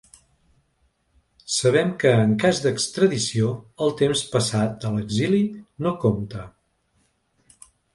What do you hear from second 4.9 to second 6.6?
a l’exili no compta.